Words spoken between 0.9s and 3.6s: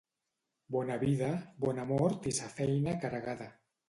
vida, bona mort i sa feina carregada.